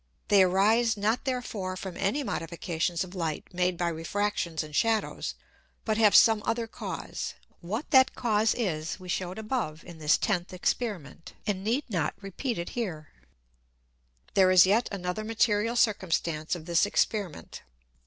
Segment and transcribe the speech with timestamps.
[0.29, 5.35] They arise not therefore from any Modifications of Light made by Refractions and Shadows,
[5.85, 7.35] but have some other Cause.
[7.59, 12.23] What that Cause is we shewed above in this tenth Experiment, and need not here
[12.23, 12.71] repeat it.
[14.33, 17.61] There is yet another material Circumstance of this Experiment.